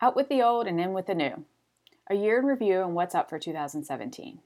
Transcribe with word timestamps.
Out 0.00 0.14
with 0.14 0.28
the 0.28 0.40
old 0.40 0.68
and 0.68 0.80
in 0.80 0.92
with 0.92 1.06
the 1.06 1.14
new. 1.14 1.44
A 2.08 2.14
year 2.14 2.38
in 2.38 2.46
review 2.46 2.82
and 2.82 2.94
what's 2.94 3.16
up 3.16 3.28
for 3.28 3.36
2017. 3.36 4.38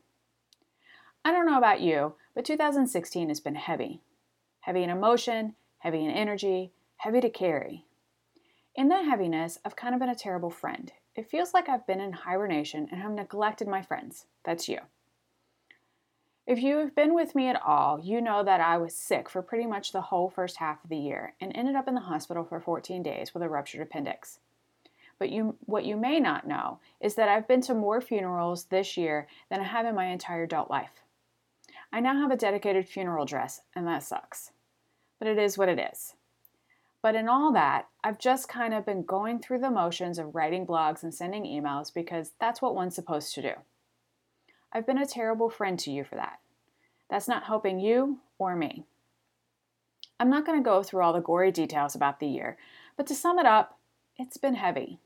I 1.27 1.31
don't 1.31 1.45
know 1.45 1.59
about 1.59 1.83
you, 1.83 2.15
but 2.35 2.47
2016 2.47 3.29
has 3.29 3.39
been 3.39 3.57
heavy. 3.57 4.01
Heavy 4.61 4.83
in 4.83 4.89
emotion, 4.89 5.55
heavy 5.81 6.05
in 6.07 6.11
energy, 6.11 6.73
heavy 6.97 7.21
to 7.21 7.29
carry. 7.29 7.85
In 8.75 8.89
that 8.89 9.05
heaviness, 9.05 9.59
I've 9.63 9.77
kind 9.77 9.95
of 9.95 10.01
been 10.01 10.09
a 10.09 10.15
terrible 10.15 10.49
friend. 10.49 10.91
It 11.15 11.29
feels 11.29 11.53
like 11.53 11.69
I've 11.69 11.87
been 11.87 12.01
in 12.01 12.13
hibernation 12.13 12.89
and 12.91 13.03
have 13.03 13.13
neglected 13.13 13.69
my 13.69 13.83
friends. 13.83 14.25
That's 14.47 14.71
you. 14.71 14.79
If 16.47 16.63
you 16.63 16.79
have 16.79 16.97
been 16.97 17.15
with 17.15 17.35
me 17.35 17.49
at 17.49 17.61
all, 17.63 18.01
you 18.01 18.23
know 18.23 18.43
that 18.43 18.63
I 18.63 18.79
was 18.79 18.97
sick 18.97 19.29
for 19.29 19.43
pretty 19.43 19.67
much 19.67 19.93
the 19.93 20.01
whole 20.01 20.31
first 20.31 20.57
half 20.57 20.83
of 20.83 20.89
the 20.89 20.97
year 20.97 21.35
and 21.43 21.55
ended 21.55 21.77
up 21.77 21.89
in 21.89 21.95
the 21.95 22.01
hospital 22.01 22.43
for 22.43 22.59
14 22.59 23.03
days 23.03 23.35
with 23.35 23.43
a 23.43 23.49
ruptured 23.51 23.83
appendix. 23.83 24.39
But 25.23 25.31
you, 25.31 25.55
what 25.67 25.85
you 25.85 25.97
may 25.97 26.19
not 26.19 26.49
know 26.49 26.81
is 27.01 27.15
that 27.15 27.29
I've 27.29 27.47
been 27.47 27.61
to 27.61 27.75
more 27.75 28.01
funerals 28.01 28.65
this 28.65 28.97
year 28.97 29.29
than 29.49 29.61
I 29.61 29.63
have 29.63 29.87
in 29.87 29.95
my 29.95 30.07
entire 30.07 30.43
adult 30.43 30.69
life. 30.69 31.05
I 31.93 32.01
now 32.01 32.21
have 32.21 32.33
a 32.33 32.37
dedicated 32.37 32.89
funeral 32.89 33.25
dress, 33.25 33.61
and 33.77 33.87
that 33.87 34.03
sucks. 34.03 34.51
But 35.21 35.29
it 35.29 35.39
is 35.39 35.57
what 35.57 35.69
it 35.69 35.79
is. 35.79 36.15
But 37.03 37.15
in 37.15 37.29
all 37.29 37.53
that, 37.53 37.87
I've 38.03 38.19
just 38.19 38.49
kind 38.49 38.75
of 38.75 38.85
been 38.85 39.05
going 39.05 39.39
through 39.39 39.61
the 39.61 39.71
motions 39.71 40.19
of 40.19 40.35
writing 40.35 40.67
blogs 40.67 41.05
and 41.05 41.15
sending 41.15 41.45
emails 41.45 41.95
because 41.95 42.33
that's 42.41 42.61
what 42.61 42.75
one's 42.75 42.97
supposed 42.97 43.33
to 43.37 43.43
do. 43.43 43.53
I've 44.73 44.89
been 44.89 44.99
a 44.99 45.07
terrible 45.07 45.51
friend 45.51 45.79
to 45.79 45.93
you 45.93 46.03
for 46.03 46.17
that. 46.17 46.41
That's 47.09 47.29
not 47.29 47.45
helping 47.45 47.79
you 47.79 48.19
or 48.41 48.57
me. 48.57 48.87
I'm 50.19 50.31
not 50.31 50.45
going 50.45 50.59
to 50.59 50.69
go 50.69 50.83
through 50.83 51.03
all 51.03 51.13
the 51.13 51.21
gory 51.21 51.53
details 51.53 51.95
about 51.95 52.19
the 52.19 52.27
year, 52.27 52.59
but 52.97 53.07
to 53.07 53.15
sum 53.15 53.39
it 53.39 53.47
up, 53.47 53.79
it's 54.19 54.37
been 54.37 54.55
heavy. 54.55 54.99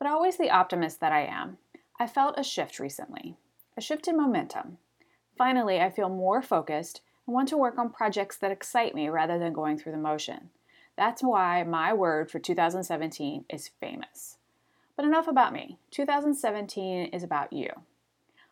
But 0.00 0.08
always 0.08 0.38
the 0.38 0.50
optimist 0.50 0.98
that 1.00 1.12
I 1.12 1.26
am, 1.26 1.58
I 1.98 2.06
felt 2.06 2.38
a 2.38 2.42
shift 2.42 2.80
recently, 2.80 3.36
a 3.76 3.82
shift 3.82 4.08
in 4.08 4.16
momentum. 4.16 4.78
Finally, 5.36 5.78
I 5.78 5.90
feel 5.90 6.08
more 6.08 6.40
focused 6.40 7.02
and 7.26 7.34
want 7.34 7.50
to 7.50 7.58
work 7.58 7.76
on 7.76 7.90
projects 7.90 8.38
that 8.38 8.50
excite 8.50 8.94
me 8.94 9.10
rather 9.10 9.38
than 9.38 9.52
going 9.52 9.76
through 9.76 9.92
the 9.92 9.98
motion. 9.98 10.48
That's 10.96 11.22
why 11.22 11.64
my 11.64 11.92
word 11.92 12.30
for 12.30 12.38
2017 12.38 13.44
is 13.50 13.68
famous. 13.78 14.38
But 14.96 15.04
enough 15.04 15.28
about 15.28 15.52
me. 15.52 15.78
2017 15.90 17.10
is 17.12 17.22
about 17.22 17.52
you. 17.52 17.68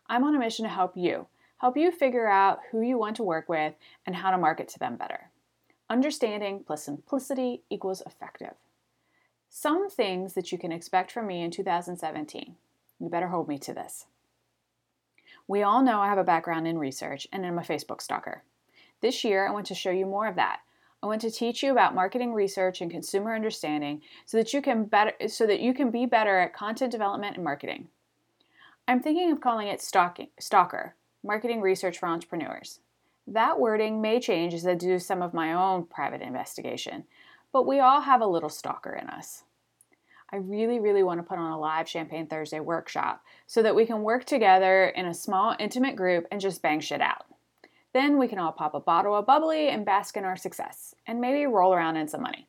I'm 0.07 0.25
on 0.25 0.35
a 0.35 0.39
mission 0.39 0.65
to 0.65 0.71
help 0.71 0.99
you, 0.99 1.29
help 1.63 1.79
you 1.79 1.91
figure 1.91 2.29
out 2.29 2.59
who 2.71 2.83
you 2.83 2.99
want 2.99 3.17
to 3.17 3.23
work 3.23 3.49
with 3.49 3.73
and 4.05 4.17
how 4.17 4.31
to 4.31 4.37
market 4.37 4.69
to 4.69 4.79
them 4.79 4.97
better. 4.97 5.31
Understanding 5.89 6.63
plus 6.67 6.85
simplicity 6.85 7.63
equals 7.71 8.03
effective. 8.05 8.53
Some 9.49 9.89
things 9.89 10.35
that 10.35 10.53
you 10.53 10.59
can 10.59 10.73
expect 10.73 11.11
from 11.11 11.27
me 11.27 11.43
in 11.43 11.51
2017. 11.51 12.57
You 13.01 13.09
better 13.09 13.29
hold 13.29 13.49
me 13.49 13.59
to 13.59 13.73
this. 13.73 14.07
We 15.47 15.63
all 15.63 15.83
know 15.83 16.01
I 16.01 16.09
have 16.09 16.19
a 16.19 16.25
background 16.25 16.69
in 16.69 16.79
research 16.79 17.27
and 17.33 17.47
I'm 17.47 17.59
a 17.59 17.63
Facebook 17.63 18.03
stalker. 18.03 18.43
This 19.01 19.25
year, 19.25 19.49
I 19.49 19.53
want 19.53 19.67
to 19.67 19.75
show 19.75 19.91
you 19.91 20.05
more 20.05 20.27
of 20.27 20.37
that. 20.37 20.61
I 21.03 21.07
want 21.07 21.21
to 21.23 21.31
teach 21.31 21.63
you 21.63 21.71
about 21.71 21.95
marketing 21.95 22.35
research 22.35 22.81
and 22.81 22.91
consumer 22.91 23.35
understanding 23.35 24.03
so 24.27 24.37
that 24.37 24.53
you 24.53 24.61
can 24.61 24.85
better 24.85 25.13
so 25.29 25.47
that 25.47 25.61
you 25.61 25.73
can 25.73 25.91
be 25.91 26.07
better 26.07 26.39
at 26.39 26.53
content 26.53 26.91
development 26.91 27.37
and 27.37 27.45
marketing. 27.45 27.89
I'm 28.89 29.01
thinking 29.01 29.31
of 29.31 29.41
calling 29.41 29.69
it 29.69 29.81
stalking, 29.81 30.29
Stalker, 30.41 30.97
Marketing 31.23 31.61
Research 31.61 31.99
for 31.99 32.09
Entrepreneurs. 32.09 32.81
That 33.27 33.61
wording 33.61 34.01
may 34.01 34.19
change 34.19 34.55
as 34.55 34.67
I 34.67 34.75
do 34.75 34.99
some 34.99 35.23
of 35.23 35.35
my 35.35 35.53
own 35.53 35.85
private 35.85 36.23
investigation, 36.23 37.05
but 37.53 37.67
we 37.67 37.81
all 37.81 38.01
have 38.01 38.21
a 38.21 38.27
little 38.27 38.49
stalker 38.49 38.93
in 38.93 39.09
us. 39.09 39.45
I 40.31 40.37
really, 40.37 40.79
really 40.79 41.03
want 41.03 41.21
to 41.21 41.25
put 41.25 41.39
on 41.39 41.53
a 41.53 41.59
live 41.59 41.89
Champagne 41.89 42.27
Thursday 42.27 42.61
workshop 42.61 43.23
so 43.47 43.63
that 43.63 43.75
we 43.75 43.87
can 43.87 44.03
work 44.03 44.25
together 44.25 44.89
in 44.89 45.07
a 45.07 45.15
small, 45.15 45.57
intimate 45.59 45.97
group 45.97 46.27
and 46.31 46.41
just 46.41 46.61
bang 46.61 46.81
shit 46.81 47.01
out. 47.01 47.25
Then 47.95 48.19
we 48.19 48.29
can 48.29 48.39
all 48.39 48.53
pop 48.53 48.75
a 48.75 48.81
bottle 48.81 49.17
of 49.17 49.27
bubbly 49.27 49.69
and 49.69 49.87
bask 49.87 50.17
in 50.17 50.25
our 50.25 50.37
success, 50.37 50.95
and 51.07 51.21
maybe 51.21 51.47
roll 51.47 51.73
around 51.73 51.97
in 51.97 52.09
some 52.09 52.23
money. 52.23 52.47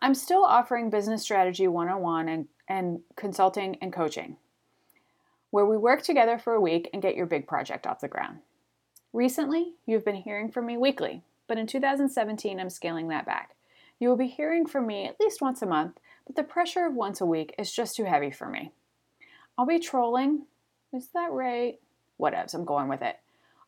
I'm 0.00 0.14
still 0.14 0.44
offering 0.44 0.88
Business 0.88 1.22
Strategy 1.22 1.66
101 1.66 2.28
and, 2.28 2.48
and 2.68 3.00
consulting 3.16 3.76
and 3.82 3.92
coaching 3.92 4.36
where 5.50 5.66
we 5.66 5.76
work 5.76 6.02
together 6.02 6.38
for 6.38 6.54
a 6.54 6.60
week 6.60 6.88
and 6.92 7.02
get 7.02 7.16
your 7.16 7.26
big 7.26 7.46
project 7.46 7.86
off 7.86 8.00
the 8.00 8.08
ground. 8.08 8.38
Recently, 9.12 9.74
you've 9.86 10.04
been 10.04 10.14
hearing 10.14 10.50
from 10.50 10.66
me 10.66 10.76
weekly, 10.76 11.22
but 11.50 11.58
in 11.58 11.66
2017, 11.66 12.60
I'm 12.60 12.70
scaling 12.70 13.08
that 13.08 13.26
back. 13.26 13.56
You 13.98 14.08
will 14.08 14.16
be 14.16 14.28
hearing 14.28 14.66
from 14.66 14.86
me 14.86 15.08
at 15.08 15.18
least 15.18 15.42
once 15.42 15.60
a 15.62 15.66
month, 15.66 15.98
but 16.24 16.36
the 16.36 16.44
pressure 16.44 16.86
of 16.86 16.94
once 16.94 17.20
a 17.20 17.26
week 17.26 17.56
is 17.58 17.72
just 17.72 17.96
too 17.96 18.04
heavy 18.04 18.30
for 18.30 18.48
me. 18.48 18.70
I'll 19.58 19.66
be 19.66 19.80
trolling. 19.80 20.46
Is 20.92 21.08
that 21.12 21.32
right? 21.32 21.80
Whatevs, 22.20 22.54
I'm 22.54 22.64
going 22.64 22.86
with 22.86 23.02
it. 23.02 23.16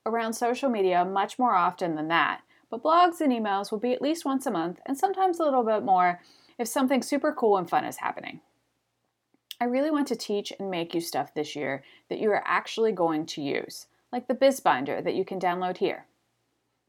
Around 0.06 0.34
social 0.34 0.70
media 0.70 1.04
much 1.04 1.40
more 1.40 1.56
often 1.56 1.96
than 1.96 2.06
that, 2.06 2.42
but 2.70 2.84
blogs 2.84 3.20
and 3.20 3.32
emails 3.32 3.72
will 3.72 3.80
be 3.80 3.92
at 3.92 4.00
least 4.00 4.24
once 4.24 4.46
a 4.46 4.52
month 4.52 4.78
and 4.86 4.96
sometimes 4.96 5.40
a 5.40 5.42
little 5.42 5.64
bit 5.64 5.82
more 5.82 6.20
if 6.58 6.68
something 6.68 7.02
super 7.02 7.32
cool 7.32 7.56
and 7.56 7.68
fun 7.68 7.84
is 7.84 7.96
happening. 7.96 8.42
I 9.60 9.64
really 9.64 9.90
want 9.90 10.06
to 10.06 10.14
teach 10.14 10.52
and 10.56 10.70
make 10.70 10.94
you 10.94 11.00
stuff 11.00 11.34
this 11.34 11.56
year 11.56 11.82
that 12.08 12.20
you 12.20 12.30
are 12.30 12.44
actually 12.46 12.92
going 12.92 13.26
to 13.26 13.42
use, 13.42 13.88
like 14.12 14.28
the 14.28 14.34
Biz 14.34 14.60
Binder 14.60 15.02
that 15.02 15.16
you 15.16 15.24
can 15.24 15.40
download 15.40 15.78
here. 15.78 16.06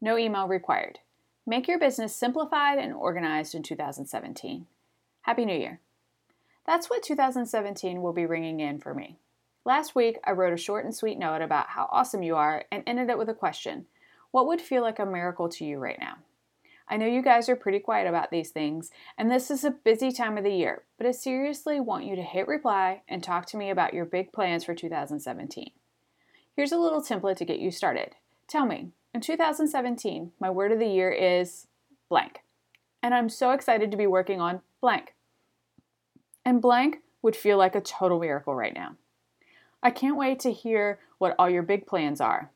No 0.04 0.18
email 0.18 0.46
required. 0.46 0.98
Make 1.46 1.66
your 1.66 1.78
business 1.78 2.14
simplified 2.14 2.76
and 2.76 2.92
organized 2.92 3.54
in 3.54 3.62
2017. 3.62 4.66
Happy 5.22 5.46
New 5.46 5.56
Year! 5.56 5.80
That's 6.66 6.90
what 6.90 7.02
2017 7.02 8.02
will 8.02 8.12
be 8.12 8.26
ringing 8.26 8.60
in 8.60 8.80
for 8.80 8.92
me. 8.92 9.16
Last 9.64 9.94
week, 9.94 10.18
I 10.22 10.32
wrote 10.32 10.52
a 10.52 10.58
short 10.58 10.84
and 10.84 10.94
sweet 10.94 11.18
note 11.18 11.40
about 11.40 11.70
how 11.70 11.88
awesome 11.90 12.22
you 12.22 12.36
are 12.36 12.66
and 12.70 12.82
ended 12.86 13.08
it 13.08 13.16
with 13.16 13.30
a 13.30 13.34
question 13.34 13.86
What 14.30 14.46
would 14.46 14.60
feel 14.60 14.82
like 14.82 14.98
a 14.98 15.06
miracle 15.06 15.48
to 15.48 15.64
you 15.64 15.78
right 15.78 15.98
now? 15.98 16.18
I 16.86 16.98
know 16.98 17.06
you 17.06 17.22
guys 17.22 17.48
are 17.48 17.56
pretty 17.56 17.78
quiet 17.78 18.06
about 18.06 18.30
these 18.30 18.50
things, 18.50 18.90
and 19.16 19.30
this 19.30 19.50
is 19.50 19.64
a 19.64 19.70
busy 19.70 20.12
time 20.12 20.36
of 20.36 20.44
the 20.44 20.52
year, 20.52 20.82
but 20.98 21.06
I 21.06 21.12
seriously 21.12 21.80
want 21.80 22.04
you 22.04 22.14
to 22.14 22.22
hit 22.22 22.46
reply 22.46 23.00
and 23.08 23.24
talk 23.24 23.46
to 23.46 23.56
me 23.56 23.70
about 23.70 23.94
your 23.94 24.04
big 24.04 24.34
plans 24.34 24.64
for 24.64 24.74
2017. 24.74 25.70
Here's 26.54 26.72
a 26.72 26.78
little 26.78 27.00
template 27.00 27.38
to 27.38 27.46
get 27.46 27.58
you 27.58 27.70
started. 27.70 28.16
Tell 28.46 28.66
me, 28.66 28.90
in 29.14 29.20
2017, 29.20 30.32
my 30.40 30.50
word 30.50 30.72
of 30.72 30.80
the 30.80 30.86
year 30.86 31.10
is 31.10 31.68
blank, 32.08 32.42
and 33.02 33.14
I'm 33.14 33.28
so 33.28 33.52
excited 33.52 33.90
to 33.92 33.96
be 33.96 34.08
working 34.08 34.40
on 34.40 34.60
blank. 34.80 35.14
And 36.44 36.60
blank 36.60 36.98
would 37.22 37.36
feel 37.36 37.56
like 37.56 37.76
a 37.76 37.80
total 37.80 38.18
miracle 38.18 38.54
right 38.54 38.74
now. 38.74 38.96
I 39.82 39.90
can't 39.90 40.16
wait 40.16 40.40
to 40.40 40.52
hear 40.52 40.98
what 41.18 41.36
all 41.38 41.48
your 41.48 41.62
big 41.62 41.86
plans 41.86 42.20
are. 42.20 42.50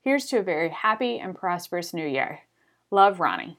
Here's 0.00 0.26
to 0.26 0.38
a 0.38 0.42
very 0.42 0.68
happy 0.68 1.18
and 1.18 1.34
prosperous 1.34 1.92
new 1.92 2.06
year. 2.06 2.40
Love, 2.90 3.18
Ronnie. 3.18 3.58